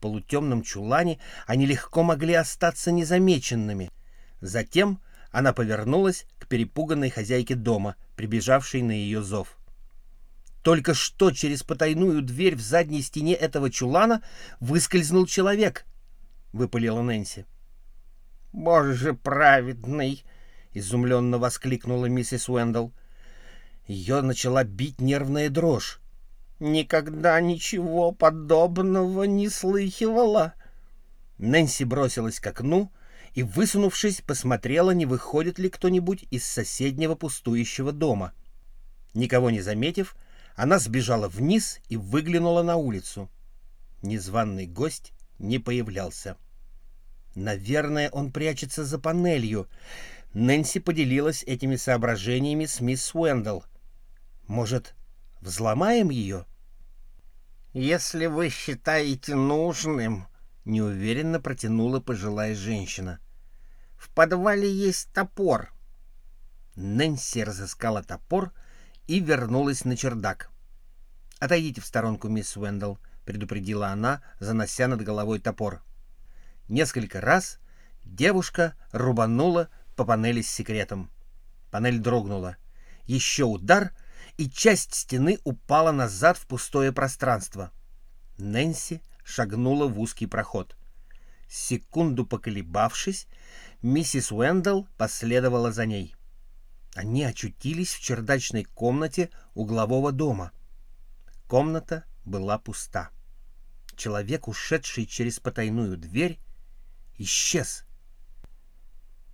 полутемном 0.03 0.63
чулане 0.63 1.17
они 1.47 1.65
легко 1.65 2.03
могли 2.03 2.33
остаться 2.33 2.91
незамеченными. 2.91 3.89
Затем 4.41 4.99
она 5.31 5.53
повернулась 5.53 6.25
перепуганной 6.53 7.09
хозяйке 7.09 7.55
дома, 7.55 7.95
прибежавшей 8.15 8.83
на 8.83 8.91
ее 8.91 9.23
зов. 9.23 9.57
Только 10.61 10.93
что 10.93 11.31
через 11.31 11.63
потайную 11.63 12.21
дверь 12.21 12.55
в 12.55 12.61
задней 12.61 13.01
стене 13.01 13.33
этого 13.33 13.71
чулана 13.71 14.21
выскользнул 14.59 15.25
человек,— 15.25 15.83
выпалила 16.53 17.01
Нэнси.— 17.01 17.47
Боже 18.53 19.15
праведный!— 19.15 20.23
изумленно 20.73 21.39
воскликнула 21.39 22.05
миссис 22.05 22.47
Уэндалл. 22.47 22.93
Ее 23.87 24.21
начала 24.21 24.63
бить 24.63 25.01
нервная 25.01 25.49
дрожь. 25.49 26.01
Никогда 26.59 27.41
ничего 27.41 28.11
подобного 28.11 29.23
не 29.23 29.49
слыхивала. 29.49 30.53
Нэнси 31.39 31.83
бросилась 31.83 32.39
к 32.39 32.45
окну 32.45 32.91
и, 33.33 33.43
высунувшись, 33.43 34.21
посмотрела, 34.21 34.91
не 34.91 35.05
выходит 35.05 35.59
ли 35.59 35.69
кто-нибудь 35.69 36.25
из 36.31 36.45
соседнего 36.45 37.15
пустующего 37.15 37.91
дома. 37.91 38.33
Никого 39.13 39.49
не 39.49 39.61
заметив, 39.61 40.15
она 40.55 40.79
сбежала 40.79 41.27
вниз 41.27 41.79
и 41.89 41.97
выглянула 41.97 42.63
на 42.63 42.75
улицу. 42.75 43.29
Незваный 44.01 44.67
гость 44.67 45.13
не 45.39 45.59
появлялся. 45.59 46.37
Наверное, 47.35 48.09
он 48.11 48.31
прячется 48.31 48.85
за 48.85 48.99
панелью. 48.99 49.67
Нэнси 50.33 50.79
поделилась 50.79 51.43
этими 51.43 51.75
соображениями 51.75 52.65
с 52.65 52.79
мисс 52.79 53.13
Уэндалл. 53.15 53.63
Может, 54.47 54.93
взломаем 55.41 56.09
ее?— 56.09 56.45
«Если 57.73 58.27
вы 58.27 58.49
считаете 58.49 59.33
нужным»,— 59.33 60.27
неуверенно 60.65 61.39
протянула 61.39 61.99
пожилая 61.99 62.55
женщина. 62.55 63.19
«В 63.97 64.09
подвале 64.09 64.71
есть 64.71 65.09
топор». 65.13 65.73
Нэнси 66.75 67.43
разыскала 67.43 68.03
топор 68.03 68.51
и 69.07 69.19
вернулась 69.19 69.85
на 69.85 69.95
чердак. 69.95 70.49
«Отойдите 71.39 71.81
в 71.81 71.85
сторонку, 71.85 72.29
мисс 72.29 72.55
Уэндалл»,— 72.57 72.99
предупредила 73.25 73.87
она, 73.89 74.21
занося 74.39 74.87
над 74.87 75.01
головой 75.01 75.39
топор. 75.39 75.83
Несколько 76.69 77.21
раз 77.21 77.59
девушка 78.03 78.75
рубанула 78.91 79.69
по 79.95 80.05
панели 80.05 80.41
с 80.41 80.49
секретом. 80.49 81.11
Панель 81.71 81.99
дрогнула. 81.99 82.57
Еще 83.05 83.43
удар, 83.43 83.91
и 84.37 84.49
часть 84.49 84.93
стены 84.95 85.39
упала 85.43 85.91
назад 85.91 86.37
в 86.37 86.47
пустое 86.47 86.91
пространство. 86.91 87.71
Нэнси 88.37 89.01
шагнула 89.23 89.87
в 89.87 89.99
узкий 89.99 90.27
проход. 90.27 90.75
Секунду 91.49 92.25
поколебавшись, 92.25 93.27
миссис 93.81 94.31
Уэндалл 94.31 94.87
последовала 94.97 95.71
за 95.71 95.85
ней. 95.85 96.15
Они 96.95 97.23
очутились 97.23 97.93
в 97.93 98.01
чердачной 98.01 98.63
комнате 98.63 99.29
углового 99.53 100.11
дома. 100.11 100.51
Комната 101.47 102.03
была 102.25 102.57
пуста. 102.57 103.09
Человек, 103.95 104.47
ушедший 104.47 105.05
через 105.05 105.39
потайную 105.39 105.97
дверь, 105.97 106.39
исчез. 107.17 107.85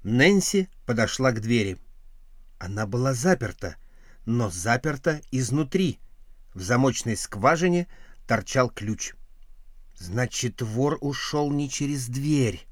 Нэнси 0.03 0.69
подошла 0.85 1.31
к 1.31 1.41
двери. 1.41 1.77
Она 2.57 2.85
была 2.85 3.13
заперта— 3.13 3.75
но 4.29 4.51
заперто 4.51 5.21
изнутри. 5.31 5.99
В 6.53 6.61
замочной 6.61 7.17
скважине 7.17 7.87
торчал 8.27 8.69
ключ. 8.69 9.13
Значит, 9.99 10.61
вор 10.61 10.97
ушел 11.01 11.51
не 11.51 11.69
через 11.69 12.07
дверь. 12.07 12.65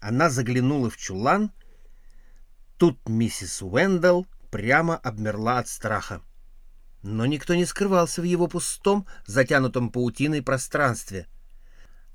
Она 0.00 0.30
заглянула 0.30 0.88
в 0.88 0.96
чулан. 0.96 1.52
Тут 2.78 2.98
миссис 3.08 3.60
Уэндалл 3.62 4.26
прямо 4.50 4.96
обмерла 4.96 5.58
от 5.58 5.68
страха. 5.68 6.22
Но 7.02 7.26
никто 7.26 7.54
не 7.54 7.66
скрывался 7.66 8.22
в 8.22 8.24
его 8.24 8.46
пустом, 8.46 9.06
затянутом 9.26 9.90
паутиной 9.90 10.42
пространстве. 10.42 11.26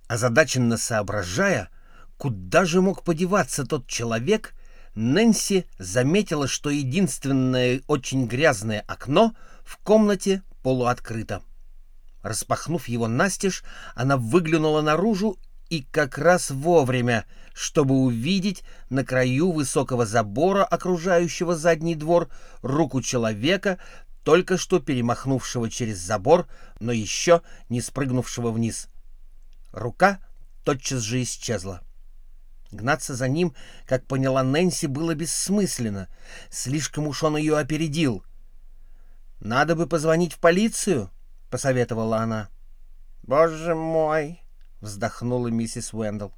Озадаченно 0.08 0.78
соображая, 0.78 1.70
куда 2.18 2.66
же 2.66 2.82
мог 2.82 3.04
подеваться 3.04 3.64
тот 3.64 3.86
человек, 3.88 4.56
Нэнси 4.96 5.66
заметила, 5.78 6.48
что 6.48 6.72
единственное 6.72 7.84
очень 7.86 8.26
грязное 8.26 8.84
окно 8.88 9.36
в 9.64 9.78
комнате 9.78 10.42
полуоткрыто. 10.64 11.44
Распахнув 12.22 12.88
его 12.88 13.08
настежь, 13.08 13.64
она 13.96 14.18
выглянула 14.18 14.82
наружу 14.82 15.38
и 15.70 15.84
как 15.84 16.18
раз 16.18 16.50
вовремя, 16.50 17.26
чтобы 17.54 17.96
увидеть 17.96 18.64
на 18.90 19.06
краю 19.06 19.52
высокого 19.52 20.06
забора, 20.06 20.66
окружающего 20.66 21.56
задний 21.56 21.96
двор, 21.96 22.30
руку 22.62 23.02
человека, 23.02 23.78
только 24.24 24.58
что 24.58 24.80
перемахнувшего 24.80 25.70
через 25.70 26.00
забор, 26.00 26.48
но 26.80 26.92
еще 26.92 27.42
не 27.70 27.82
спрыгнувшего 27.82 28.52
вниз. 28.52 28.90
Рука 29.72 30.20
тотчас 30.66 31.02
же 31.02 31.22
исчезла. 31.22 31.82
Гнаться 32.72 33.16
за 33.16 33.28
ним, 33.28 33.56
как 33.88 34.06
поняла 34.06 34.44
Нэнси, 34.44 34.86
было 34.86 35.16
бессмысленно. 35.16 36.08
Слишком 36.52 37.08
уж 37.08 37.24
он 37.24 37.38
ее 37.38 37.58
опередил. 37.58 38.24
«Надо 39.40 39.76
бы 39.76 39.88
позвонить 39.88 40.34
в 40.34 40.40
полицию»,— 40.40 41.10
посоветовала 41.50 42.18
она. 42.18 42.50
«Боже 43.24 43.76
мой!»— 43.76 44.42
вздохнула 44.82 45.48
миссис 45.48 45.94
Уэндл. 45.94 46.30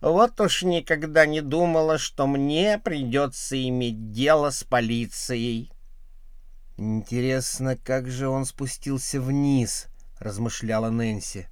«Вот 0.00 0.40
уж 0.40 0.62
никогда 0.62 1.24
не 1.26 1.40
думала, 1.40 1.98
что 1.98 2.26
мне 2.26 2.78
придется 2.78 3.56
иметь 3.68 4.12
дело 4.12 4.50
с 4.50 4.64
полицией». 4.64 5.72
«Интересно, 6.76 7.76
как 7.76 8.10
же 8.10 8.28
он 8.28 8.44
спустился 8.44 9.20
вниз?»— 9.20 9.86
размышляла 10.18 10.90
Нэнси. 10.90 11.48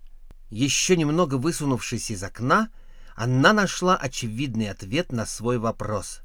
Еще 0.50 0.96
немного 0.96 1.36
высунувшись 1.36 2.10
из 2.10 2.22
окна, 2.22 2.68
она 3.14 3.52
нашла 3.52 3.96
очевидный 3.96 4.68
ответ 4.68 5.12
на 5.12 5.24
свой 5.24 5.58
вопрос. 5.58 6.22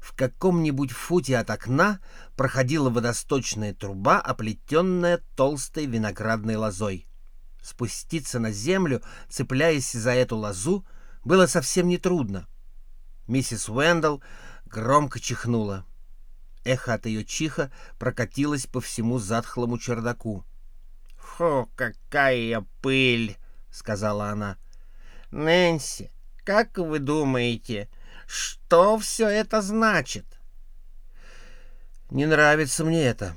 В 0.00 0.14
каком-нибудь 0.14 0.92
футе 0.92 1.38
от 1.38 1.50
окна 1.50 2.00
проходила 2.36 2.90
водосточная 2.90 3.74
труба, 3.74 4.20
оплетенная 4.20 5.20
толстой 5.36 5.86
виноградной 5.86 6.56
лозой. 6.56 7.06
Спуститься 7.62 8.38
на 8.38 8.50
землю, 8.50 9.02
цепляясь 9.28 9.92
за 9.92 10.12
эту 10.12 10.36
лозу, 10.36 10.86
было 11.24 11.46
совсем 11.46 11.88
нетрудно. 11.88 12.46
Миссис 13.26 13.68
Уэндалл 13.68 14.22
громко 14.66 15.20
чихнула. 15.20 15.84
Эхо 16.64 16.94
от 16.94 17.06
ее 17.06 17.24
чиха 17.24 17.70
прокатилось 17.98 18.66
по 18.66 18.80
всему 18.80 19.18
затхлому 19.18 19.78
чердаку. 19.78 20.44
«Фу, 21.16 21.68
какая 21.76 22.66
пыль!»— 22.82 23.36
сказала 23.70 24.30
она. 24.30 24.56
«Нэнси, 25.30 26.10
как 26.44 26.78
вы 26.78 26.98
думаете, 26.98 27.88
что 28.28 28.98
все 28.98 29.26
это 29.26 29.62
значит?» 29.62 30.26
«Не 32.10 32.26
нравится 32.26 32.84
мне 32.84 33.02
это». 33.04 33.34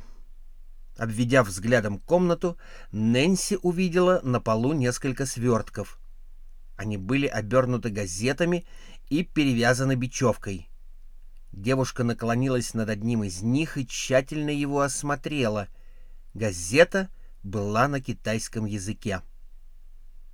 Обведя 0.97 1.43
взглядом 1.43 1.97
комнату, 1.97 2.57
Нэнси 2.91 3.57
увидела 3.61 4.19
на 4.23 4.41
полу 4.41 4.73
несколько 4.73 5.25
свертков. 5.25 5.97
Они 6.75 6.97
были 6.97 7.25
обернуты 7.25 7.89
газетами 7.89 8.65
и 9.09 9.23
перевязаны 9.23 9.95
бечевкой. 9.95 10.69
Девушка 11.53 12.03
наклонилась 12.03 12.73
над 12.73 12.89
одним 12.89 13.23
из 13.23 13.41
них 13.41 13.77
и 13.77 13.87
тщательно 13.87 14.49
его 14.49 14.81
осмотрела. 14.81 15.69
Газета 16.33 17.09
была 17.43 17.87
на 17.87 18.01
китайском 18.01 18.65
языке. 18.65 19.21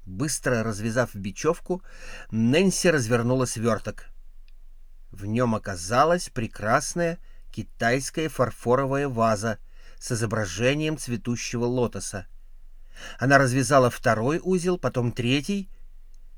Быстро 0.06 0.64
развязав 0.64 1.14
бечевку, 1.14 1.84
Нэнси 2.32 2.88
развернула 2.88 3.46
сверток. 3.46 4.08
В 5.12 5.26
нем 5.26 5.56
оказалась 5.56 6.30
прекрасная 6.30 7.18
китайская 7.52 8.30
фарфоровая 8.30 9.08
ваза 9.08 9.58
с 10.00 10.12
изображением 10.12 10.98
цветущего 10.98 11.66
лотоса. 11.66 12.28
Она 13.20 13.38
развязала 13.38 13.90
второй 13.90 14.40
узел, 14.44 14.78
потом 14.78 15.12
третий. 15.12 15.70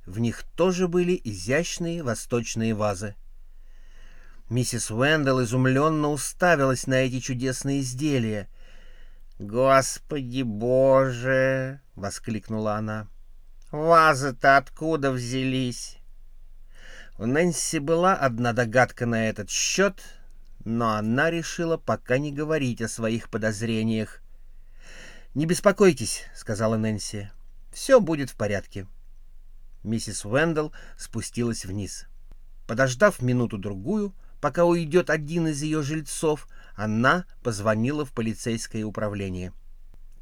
В 0.05 0.19
них 0.19 0.43
тоже 0.55 0.87
были 0.87 1.19
изящные 1.23 2.03
восточные 2.03 2.73
вазы. 2.73 3.15
Миссис 4.49 4.89
Уэндалл 4.89 5.43
изумленно 5.43 6.09
уставилась 6.09 6.87
на 6.87 6.95
эти 6.95 7.19
чудесные 7.19 7.81
изделия. 7.81 8.47
«Господи 9.37 10.41
Боже!»— 10.41 11.81
воскликнула 11.95 12.75
она. 12.75 13.07
«Вазы-то 13.71 14.57
откуда 14.57 15.11
взялись?» 15.11 15.98
У 17.19 17.27
Нэнси 17.27 17.77
была 17.77 18.15
одна 18.15 18.53
догадка 18.53 19.05
на 19.05 19.29
этот 19.29 19.51
счет, 19.51 20.01
но 20.65 20.95
она 20.95 21.29
решила 21.29 21.77
пока 21.77 22.17
не 22.17 22.31
говорить 22.31 22.81
о 22.81 22.87
своих 22.87 23.29
подозрениях. 23.29 24.21
«Не 25.35 25.45
беспокойтесь»,— 25.45 26.23
сказала 26.35 26.77
Нэнси. 26.77 27.29
«Все 27.71 27.99
будет 27.99 28.31
в 28.31 28.35
порядке». 28.35 28.87
Миссис 29.83 30.25
Уэндалл 30.25 30.73
спустилась 30.97 31.65
вниз. 31.65 32.07
Подождав 32.65 33.21
минуту-другую, 33.21 34.15
Пока 34.41 34.63
уйдет 34.63 35.09
один 35.09 35.47
из 35.47 35.61
ее 35.61 35.83
жильцов, 35.83 36.47
она 36.75 37.25
позвонила 37.43 38.05
в 38.05 38.13
полицейское 38.13 38.85
управление. 38.85 39.53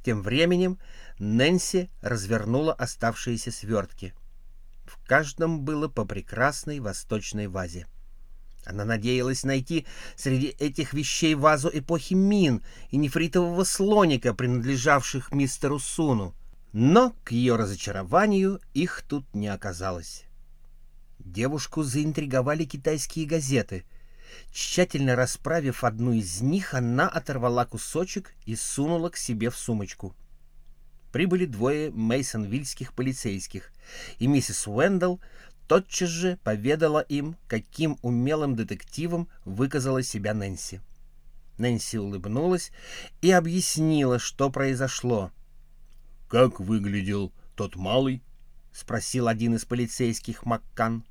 Тем 0.04 0.22
временем 0.22 0.80
Нэнси 1.20 1.90
развернула 2.02 2.74
оставшиеся 2.74 3.52
свертки. 3.52 4.14
В 4.88 4.98
каждом 5.06 5.62
было 5.62 5.88
по 5.88 6.06
прекрасной 6.06 6.80
восточной 6.80 7.48
вазе. 7.48 7.88
Она 8.66 8.84
надеялась 8.86 9.44
найти 9.44 9.86
среди 10.16 10.48
этих 10.60 10.94
вещей 10.94 11.36
вазу 11.36 11.70
эпохи 11.74 12.14
Мин 12.14 12.64
и 12.90 12.98
нефритового 12.98 13.64
слоника, 13.64 14.34
принадлежавших 14.34 15.32
мистеру 15.32 15.80
Суну. 15.80 16.34
Но, 16.74 17.14
к 17.24 17.32
ее 17.32 17.56
разочарованию, 17.56 18.60
их 18.74 19.04
тут 19.08 19.26
не 19.34 19.48
оказалось. 19.48 20.26
Девушку 21.20 21.84
заинтриговали 21.84 22.66
китайские 22.66 23.26
газеты— 23.26 23.86
Тщательно 24.52 25.16
расправив 25.16 25.84
одну 25.84 26.14
из 26.14 26.42
них, 26.42 26.74
она 26.74 27.08
оторвала 27.08 27.66
кусочек 27.66 28.34
и 28.46 28.56
сунула 28.56 29.10
к 29.10 29.18
себе 29.18 29.50
в 29.50 29.58
сумочку. 29.58 30.16
Прибыли 31.12 31.46
двое 31.46 31.92
мейсонвильских 31.92 32.94
полицейских, 32.94 33.72
и 34.20 34.28
миссис 34.28 34.68
Уэндалл 34.68 35.20
тотчас 35.68 36.10
же 36.10 36.38
поведала 36.44 37.00
им, 37.00 37.36
каким 37.48 37.98
умелым 38.02 38.56
детективом 38.56 39.28
выказала 39.46 40.04
себя 40.04 40.34
Нэнси. 40.34 40.82
Нэнси 41.58 41.98
улыбнулась 41.98 42.72
и 43.22 43.32
объяснила, 43.32 44.20
что 44.20 44.50
произошло. 44.50 45.32
«Как 46.30 46.60
выглядел 46.60 47.32
тот 47.56 47.76
малый?»— 47.76 48.22
спросил 48.74 49.28
один 49.28 49.56
из 49.56 49.66
полицейских 49.66 50.46
Маккан. 50.46 51.04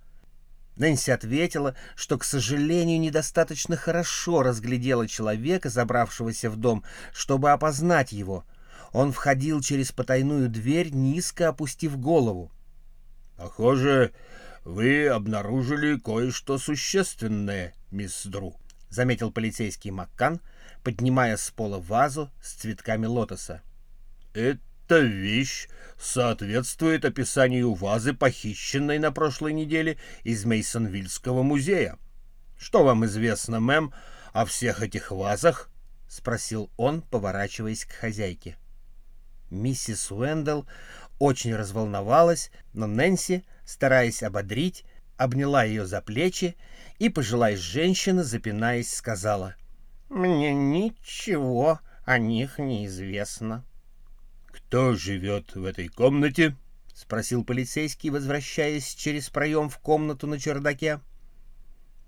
Нэнси 0.76 1.10
ответила, 1.10 1.74
что, 1.94 2.18
к 2.18 2.24
сожалению, 2.24 3.00
недостаточно 3.00 3.76
хорошо 3.76 4.42
разглядела 4.42 5.08
человека, 5.08 5.70
забравшегося 5.70 6.50
в 6.50 6.56
дом, 6.56 6.84
чтобы 7.12 7.50
опознать 7.50 8.12
его. 8.12 8.44
Он 8.92 9.12
входил 9.12 9.60
через 9.60 9.92
потайную 9.92 10.48
дверь, 10.48 10.90
низко 10.90 11.48
опустив 11.48 11.98
голову.— 11.98 12.50
Похоже, 13.36 14.12
вы 14.64 15.08
обнаружили 15.08 15.98
кое-что 15.98 16.58
существенное, 16.58 17.74
мисс 17.90 18.24
Дру,— 18.24 18.56
заметил 18.90 19.30
полицейский 19.30 19.90
Маккан, 19.90 20.40
поднимая 20.82 21.36
с 21.36 21.50
пола 21.50 21.78
вазу 21.78 22.30
с 22.42 22.54
цветками 22.54 23.06
лотоса.— 23.06 23.62
эта 24.36 24.98
вещь 24.98 25.66
соответствует 25.98 27.06
описанию 27.06 27.72
вазы, 27.72 28.12
похищенной 28.12 28.98
на 28.98 29.10
прошлой 29.10 29.54
неделе 29.54 29.96
из 30.24 30.44
Мейсонвильского 30.44 31.42
музея. 31.42 31.98
Что 32.58 32.84
вам 32.84 33.06
известно, 33.06 33.60
мэм, 33.60 33.94
о 34.34 34.44
всех 34.44 34.82
этих 34.82 35.10
вазах?— 35.10 35.70
спросил 36.08 36.70
он, 36.76 37.00
поворачиваясь 37.00 37.84
к 37.86 37.92
хозяйке. 37.92 38.56
Миссис 39.50 40.10
Уэндалл 40.10 40.66
очень 41.18 41.54
разволновалась, 41.54 42.50
но 42.72 42.86
Нэнси, 42.86 43.44
стараясь 43.64 44.22
ободрить, 44.22 44.84
обняла 45.16 45.64
ее 45.64 45.86
за 45.86 46.00
плечи 46.00 46.56
и, 46.98 47.08
пожилая 47.08 47.56
женщина, 47.56 48.24
запинаясь, 48.24 48.94
сказала, 48.94 49.54
«Мне 50.08 50.54
ничего 50.54 51.80
о 52.04 52.18
них 52.18 52.58
не 52.58 52.86
известно». 52.86 53.64
«Кто 54.46 54.94
живет 54.94 55.54
в 55.54 55.64
этой 55.64 55.88
комнате?»— 55.88 56.56
спросил 56.94 57.44
полицейский, 57.44 58.10
возвращаясь 58.10 58.94
через 58.94 59.28
проем 59.28 59.68
в 59.68 59.78
комнату 59.78 60.26
на 60.26 60.38
чердаке. 60.38 61.00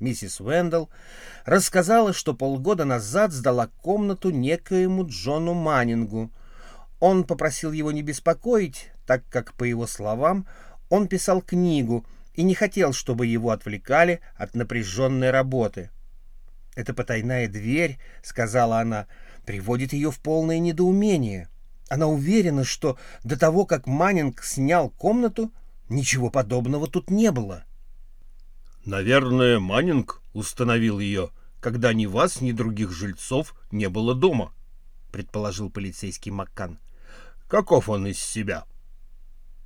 Миссис 0.00 0.40
Уэндалл 0.40 0.88
рассказала, 1.44 2.12
что 2.12 2.34
полгода 2.34 2.84
назад 2.84 3.32
сдала 3.32 3.66
комнату 3.66 4.30
некоему 4.30 5.06
Джону 5.06 5.54
Маннингу. 5.54 6.30
Он 7.00 7.24
попросил 7.24 7.72
его 7.72 7.92
не 7.92 8.02
беспокоить, 8.02 8.90
так 9.06 9.22
как, 9.28 9.54
по 9.54 9.64
его 9.64 9.86
словам, 9.86 10.46
он 10.88 11.06
писал 11.06 11.42
книгу 11.42 12.04
и 12.34 12.42
не 12.42 12.54
хотел, 12.54 12.92
чтобы 12.92 13.26
его 13.26 13.50
отвлекали 13.50 14.20
от 14.36 14.54
напряженной 14.54 15.30
работы. 15.30 15.90
«Эта 16.74 16.94
потайная 16.94 17.48
дверь,— 17.48 17.98
сказала 18.22 18.80
она,— 18.80 19.06
приводит 19.46 19.92
ее 19.92 20.10
в 20.10 20.20
полное 20.20 20.58
недоумение». 20.58 21.48
Она 21.88 22.06
уверена, 22.06 22.64
что 22.64 22.98
до 23.24 23.38
того, 23.38 23.64
как 23.64 23.86
Маннинг 23.86 24.44
снял 24.44 24.90
комнату, 24.90 25.52
ничего 25.88 26.30
подобного 26.30 26.86
тут 26.86 27.10
не 27.10 27.32
было. 27.32 27.64
Наверное, 28.84 29.58
Маннинг 29.58 30.22
установил 30.34 30.98
ее, 30.98 31.30
когда 31.60 31.92
ни 31.94 32.06
вас, 32.06 32.40
ни 32.40 32.52
других 32.52 32.92
жильцов 32.92 33.54
не 33.70 33.88
было 33.88 34.14
дома,— 34.14 34.52
предположил 35.12 35.70
полицейский 35.70 36.30
Маккан. 36.30 36.78
«Каков 37.48 37.88
он 37.88 38.06
из 38.06 38.18
себя?» 38.18 38.64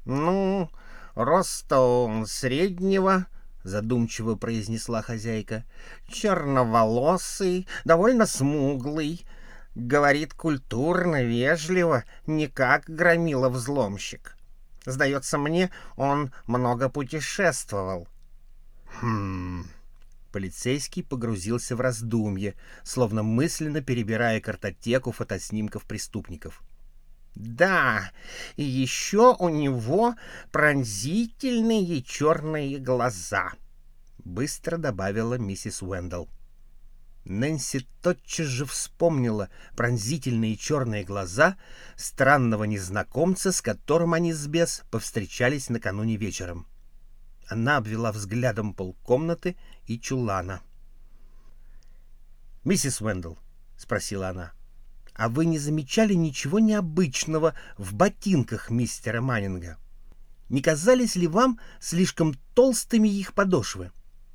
«Ну, 0.04 0.70
роста 1.14 1.80
он 1.80 2.26
среднего»,— 2.26 3.26
задумчиво 3.64 4.36
произнесла 4.36 5.02
хозяйка. 5.02 5.64
«Черноволосый, 6.08 7.66
довольно 7.84 8.26
смуглый. 8.26 9.26
Говорит 9.74 10.32
культурно, 10.32 11.24
вежливо, 11.24 12.04
не 12.26 12.46
как 12.46 12.88
громила-взломщик. 12.88 14.36
Сдается 14.86 15.38
мне, 15.38 15.70
он 15.96 16.32
много 16.46 16.88
путешествовал». 16.88 18.06
«Хм...» 19.00 19.66
Полицейский 20.30 21.02
погрузился 21.02 21.74
в 21.74 21.80
раздумье, 21.80 22.54
словно 22.84 23.22
мысленно 23.22 23.82
перебирая 23.82 24.40
картотеку 24.40 25.12
фотоснимков 25.12 25.84
преступников. 25.84 26.62
Да, 27.34 28.10
и 28.56 28.62
еще 28.62 29.34
у 29.38 29.48
него 29.48 30.14
пронзительные 30.50 32.02
черные 32.02 32.78
глаза, 32.78 33.52
быстро 34.18 34.76
добавила 34.76 35.34
миссис 35.34 35.82
Уэндалл. 35.82 36.28
Нэнси 37.24 37.86
тотчас 38.02 38.48
же 38.48 38.66
вспомнила 38.66 39.48
пронзительные 39.76 40.56
черные 40.56 41.04
глаза 41.04 41.56
странного 41.96 42.64
незнакомца, 42.64 43.52
с 43.52 43.62
которым 43.62 44.12
они 44.12 44.32
с 44.32 44.46
Бес 44.46 44.82
повстречались 44.90 45.70
накануне 45.70 46.16
вечером. 46.16 46.66
Она 47.46 47.76
обвела 47.76 48.12
взглядом 48.12 48.74
полкомнаты 48.74 49.56
и 49.86 49.98
чулана. 49.98 50.62
«Миссис 52.64 53.00
Уэндалл»,— 53.00 53.38
спросила 53.76 54.28
она,— 54.28 54.52
а 55.14 55.28
вы 55.28 55.46
не 55.46 55.58
замечали 55.58 56.14
ничего 56.14 56.58
необычного 56.58 57.54
в 57.76 57.94
ботинках 57.94 58.70
мистера 58.70 59.20
Маннинга? 59.20 59.78
Не 60.48 60.60
казались 60.62 61.16
ли 61.16 61.26
вам 61.26 61.58
слишком 61.80 62.34
толстыми 62.54 63.08
их 63.08 63.32
подошвы? 63.34 63.90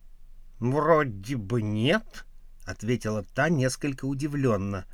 —Вроде 0.59 1.35
бы 1.35 1.61
нет,— 1.61 2.25
ответила 2.65 3.23
та 3.23 3.49
несколько 3.49 4.05
удивленно. 4.05 4.85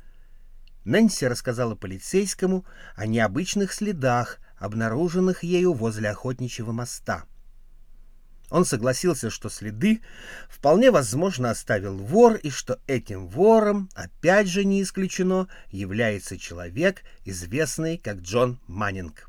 Нэнси 0.84 1.24
рассказала 1.24 1.74
полицейскому 1.74 2.66
о 2.94 3.06
необычных 3.06 3.72
следах, 3.72 4.38
обнаруженных 4.58 5.42
ею 5.42 5.72
возле 5.72 6.10
охотничьего 6.10 6.72
моста. 6.72 7.24
Он 8.54 8.64
согласился, 8.64 9.30
что 9.30 9.48
следы 9.48 10.00
вполне 10.48 10.92
возможно 10.92 11.50
оставил 11.50 11.98
вор, 11.98 12.36
и 12.36 12.50
что 12.50 12.78
этим 12.86 13.26
вором, 13.26 13.90
опять 13.96 14.46
же 14.46 14.64
не 14.64 14.80
исключено, 14.80 15.48
является 15.70 16.38
человек, 16.38 17.02
известный 17.24 17.98
как 17.98 18.18
Джон 18.18 18.60
Маннинг. 18.68 19.28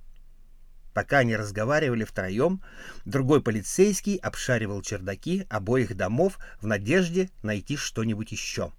Пока 0.93 1.17
они 1.17 1.35
разговаривали 1.35 2.03
втроем, 2.03 2.61
другой 3.05 3.41
полицейский 3.41 4.17
обшаривал 4.17 4.83
чердаки 4.83 5.47
обоих 5.49 5.97
домов 5.97 6.37
в 6.61 6.67
надежде 6.67 7.31
найти 7.41 7.77
что-нибудь 7.77 8.31
еще. 8.31 8.73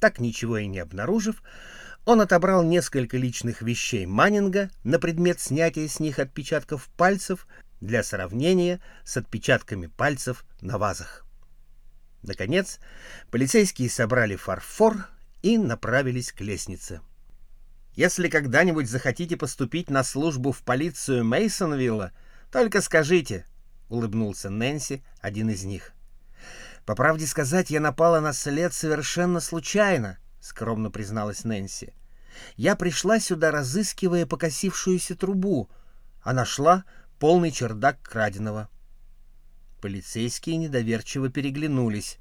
Так 0.00 0.20
ничего 0.20 0.58
и 0.58 0.66
не 0.66 0.80
обнаружив, 0.80 1.42
он 2.04 2.20
отобрал 2.20 2.62
несколько 2.62 3.16
личных 3.16 3.62
вещей 3.62 4.04
Маннинга 4.04 4.68
на 4.84 4.98
предмет 4.98 5.40
снятия 5.40 5.88
с 5.88 5.98
них 5.98 6.18
отпечатков 6.18 6.90
пальцев 6.98 7.46
для 7.86 8.02
сравнения 8.02 8.80
с 9.04 9.16
отпечатками 9.16 9.86
пальцев 9.86 10.44
на 10.60 10.76
вазах. 10.76 11.24
Наконец, 12.22 12.80
полицейские 13.30 13.88
собрали 13.88 14.36
фарфор 14.36 15.08
и 15.42 15.56
направились 15.56 16.32
к 16.32 16.40
лестнице. 16.40 17.00
«Если 17.94 18.28
когда-нибудь 18.28 18.90
захотите 18.90 19.36
поступить 19.36 19.88
на 19.88 20.02
службу 20.04 20.52
в 20.52 20.62
полицию 20.62 21.24
Мейсонвилла, 21.24 22.12
только 22.50 22.82
скажите»,— 22.82 23.46
улыбнулся 23.88 24.50
Нэнси, 24.50 25.02
один 25.20 25.50
из 25.50 25.64
них. 25.64 25.92
«По 26.84 26.94
правде 26.94 27.26
сказать, 27.26 27.70
я 27.70 27.80
напала 27.80 28.20
на 28.20 28.32
след 28.32 28.74
совершенно 28.74 29.40
случайно»,— 29.40 30.18
скромно 30.40 30.90
призналась 30.90 31.44
Нэнси. 31.44 31.94
«Я 32.56 32.76
пришла 32.76 33.18
сюда, 33.18 33.50
разыскивая 33.50 34.26
покосившуюся 34.26 35.16
трубу, 35.16 35.70
а 36.22 36.32
нашла 36.32 36.84
полный 37.18 37.50
чердак 37.50 38.00
краденого. 38.02 38.68
Полицейские 39.80 40.56
недоверчиво 40.56 41.28
переглянулись. 41.28 42.18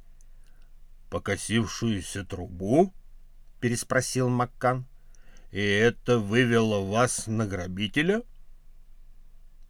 «Покосившуюся 1.10 2.26
трубу?»— 2.26 2.94
переспросил 3.60 4.30
Маккан. 4.30 4.86
«И 5.52 5.62
это 5.62 6.20
вывело 6.20 6.82
вас 6.82 7.28
на 7.28 7.46
грабителя?» 7.46 8.24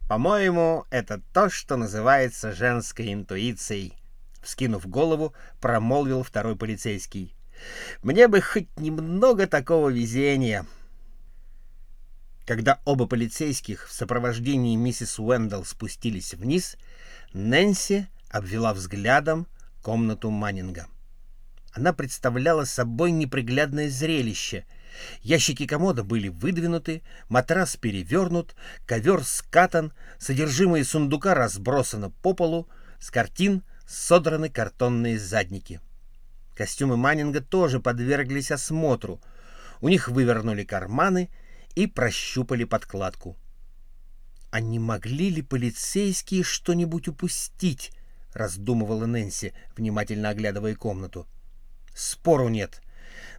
«По-моему, 0.08 0.84
это 0.90 1.20
то, 1.32 1.48
что 1.48 1.76
называется 1.76 2.52
женской 2.52 3.12
интуицией»,— 3.12 3.94
вскинув 4.42 4.86
голову, 4.86 5.34
промолвил 5.60 6.22
второй 6.22 6.56
полицейский. 6.56 7.34
«Мне 8.02 8.28
бы 8.28 8.40
хоть 8.40 8.68
немного 8.78 9.46
такого 9.46 9.88
везения». 9.88 10.66
Когда 12.46 12.78
оба 12.84 13.06
полицейских 13.06 13.88
в 13.88 13.92
сопровождении 13.92 14.76
миссис 14.76 15.18
Уэндалл 15.18 15.64
спустились 15.64 16.32
вниз, 16.34 16.76
Нэнси 17.32 18.06
обвела 18.30 18.72
взглядом 18.72 19.48
комнату 19.82 20.30
Маннинга. 20.30 20.86
Она 21.72 21.92
представляла 21.92 22.64
собой 22.64 23.10
неприглядное 23.10 23.90
зрелище. 23.90 24.64
Ящики 25.22 25.66
комода 25.66 26.04
были 26.04 26.28
выдвинуты, 26.28 27.02
матрас 27.28 27.76
перевернут, 27.76 28.54
ковер 28.86 29.24
скатан, 29.24 29.92
содержимое 30.18 30.84
сундука 30.84 31.34
разбросано 31.34 32.10
по 32.10 32.32
полу, 32.32 32.68
с 33.00 33.10
картин 33.10 33.64
содраны 33.88 34.50
картонные 34.50 35.18
задники. 35.18 35.80
Костюмы 36.54 36.96
Маннинга 36.96 37.40
тоже 37.40 37.80
подверглись 37.80 38.52
осмотру. 38.52 39.20
У 39.80 39.88
них 39.88 40.08
вывернули 40.08 40.62
карманы— 40.62 41.28
и 41.76 41.86
прощупали 41.86 42.64
подкладку. 42.64 43.36
«А 44.50 44.60
не 44.60 44.78
могли 44.78 45.30
ли 45.30 45.42
полицейские 45.42 46.42
что-нибудь 46.42 47.06
упустить?»— 47.08 47.92
раздумывала 48.32 49.06
Нэнси, 49.06 49.52
внимательно 49.76 50.30
оглядывая 50.30 50.74
комнату. 50.74 51.28
«Спору 51.94 52.48
нет. 52.48 52.82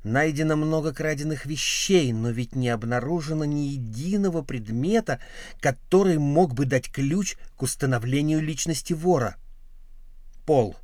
Найдено 0.03 0.55
много 0.55 0.93
краденных 0.93 1.45
вещей, 1.45 2.13
но 2.13 2.29
ведь 2.29 2.55
не 2.55 2.69
обнаружено 2.69 3.45
ни 3.45 3.61
единого 3.61 4.43
предмета, 4.43 5.19
который 5.59 6.19
мог 6.19 6.53
бы 6.53 6.65
дать 6.65 6.91
ключ 6.91 7.35
к 7.55 7.63
установлению 7.63 8.41
личности 8.41 8.93
вора». 8.93 9.35
«Пол», 10.45 10.77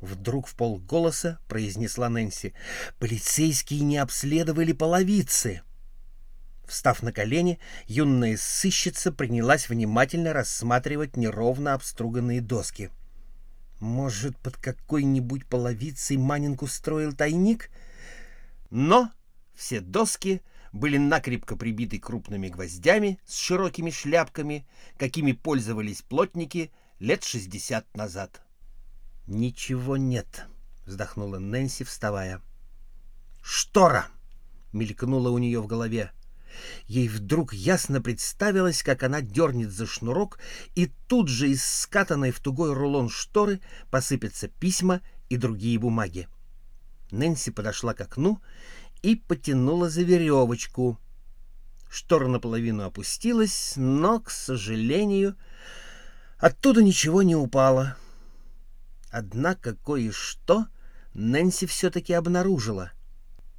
Вдруг 0.00 0.48
в 0.48 0.54
полголоса 0.54 1.38
произнесла 1.48 2.10
Нэнси. 2.10 2.52
«Полицейские 2.98 3.80
не 3.80 3.96
обследовали 3.96 4.72
половицы!» 4.72 5.62
Встав 6.66 7.02
на 7.02 7.12
колени, 7.12 7.58
юная 7.86 8.36
сыщица 8.36 9.12
принялась 9.12 9.68
внимательно 9.68 10.32
рассматривать 10.32 11.16
неровно 11.16 11.74
обструганные 11.74 12.40
доски. 12.40 12.90
Может, 13.80 14.38
под 14.38 14.56
какой-нибудь 14.56 15.46
половицей 15.46 16.16
Манинг 16.16 16.62
устроил 16.62 17.12
тайник? 17.12 17.70
Но 18.70 19.10
все 19.54 19.80
доски 19.80 20.40
были 20.72 20.96
накрепко 20.96 21.54
прибиты 21.56 21.98
крупными 21.98 22.48
гвоздями 22.48 23.20
с 23.26 23.36
широкими 23.36 23.90
шляпками, 23.90 24.66
какими 24.96 25.32
пользовались 25.32 26.02
плотники 26.02 26.72
лет 26.98 27.24
шестьдесят 27.24 27.86
назад. 27.94 28.40
«Ничего 29.26 29.96
нет»,— 29.96 30.46
вздохнула 30.86 31.38
Нэнси, 31.38 31.84
вставая. 31.84 32.40
«Штора!»— 33.42 34.06
мелькнула 34.72 35.30
у 35.30 35.38
нее 35.38 35.60
в 35.60 35.66
голове. 35.66 36.10
Ей 36.86 37.08
вдруг 37.08 37.52
ясно 37.52 38.00
представилось, 38.00 38.82
как 38.82 39.02
она 39.02 39.20
дернет 39.20 39.70
за 39.70 39.86
шнурок, 39.86 40.38
и 40.74 40.86
тут 41.08 41.28
же 41.28 41.48
из 41.48 41.64
скатанной 41.64 42.30
в 42.30 42.40
тугой 42.40 42.72
рулон 42.72 43.08
шторы 43.08 43.60
посыпятся 43.90 44.48
письма 44.48 45.00
и 45.28 45.36
другие 45.36 45.78
бумаги. 45.78 46.28
Нэнси 47.10 47.50
подошла 47.50 47.94
к 47.94 48.00
окну 48.00 48.40
и 49.02 49.16
потянула 49.16 49.88
за 49.88 50.02
веревочку. 50.02 50.98
Штора 51.90 52.26
наполовину 52.26 52.84
опустилась, 52.84 53.74
но, 53.76 54.20
к 54.20 54.30
сожалению, 54.30 55.36
оттуда 56.38 56.82
ничего 56.82 57.22
не 57.22 57.36
упало. 57.36 57.96
Однако 59.10 59.76
кое-что 59.76 60.66
Нэнси 61.14 61.66
все-таки 61.66 62.12
обнаружила— 62.12 62.90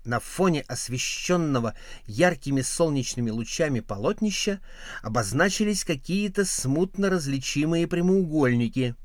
на 0.05 0.19
фоне 0.19 0.61
освещенного 0.61 1.73
яркими 2.05 2.61
солнечными 2.61 3.29
лучами 3.29 3.79
полотнища 3.79 4.59
обозначились 5.01 5.83
какие-то 5.83 6.45
смутно 6.45 7.09
различимые 7.09 7.87
прямоугольники. 7.87 8.95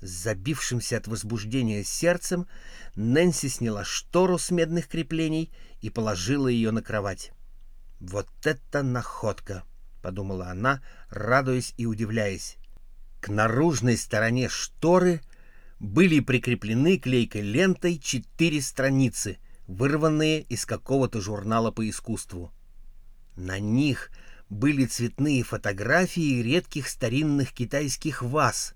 С 0.00 0.08
забившимся 0.08 0.96
от 0.98 1.08
возбуждения 1.08 1.82
сердцем 1.84 2.46
Нэнси 2.94 3.48
сняла 3.48 3.84
штору 3.84 4.38
с 4.38 4.50
медных 4.50 4.88
креплений 4.88 5.50
и 5.80 5.90
положила 5.90 6.48
ее 6.48 6.70
на 6.70 6.82
кровать. 6.82 7.32
«Вот 8.00 8.28
это 8.44 8.82
находка!»— 8.82 9.64
подумала 10.02 10.48
она, 10.50 10.82
радуясь 11.10 11.74
и 11.76 11.86
удивляясь. 11.86 12.56
К 13.20 13.28
наружной 13.28 13.96
стороне 13.96 14.48
шторы 14.48 15.20
были 15.80 16.20
прикреплены 16.20 16.98
клейкой 16.98 17.42
лентой 17.42 17.98
четыре 17.98 18.62
страницы, 18.62 19.38
вырванные 19.68 20.42
из 20.42 20.66
какого-то 20.66 21.20
журнала 21.20 21.70
по 21.70 21.88
искусству. 21.88 22.50
На 23.36 23.60
них 23.60 24.10
были 24.48 24.86
цветные 24.86 25.44
фотографии 25.44 26.42
редких 26.42 26.88
старинных 26.88 27.52
китайских 27.52 28.22
ваз, 28.22 28.74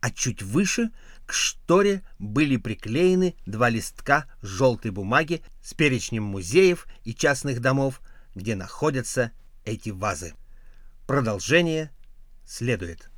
а 0.00 0.10
чуть 0.10 0.42
выше 0.42 0.90
к 1.26 1.32
шторе 1.32 2.02
были 2.18 2.56
приклеены 2.56 3.34
два 3.46 3.70
листка 3.70 4.26
желтой 4.42 4.90
бумаги 4.90 5.42
с 5.62 5.74
перечнем 5.74 6.24
музеев 6.24 6.86
и 7.04 7.14
частных 7.14 7.60
домов, 7.60 8.00
где 8.34 8.56
находятся 8.56 9.32
эти 9.64 9.90
вазы. 9.90 10.34
Продолжение 11.06 11.90
следует. 12.44 13.10